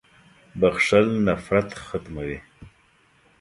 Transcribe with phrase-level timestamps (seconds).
[0.59, 2.37] •بخښل نفرت ختموي.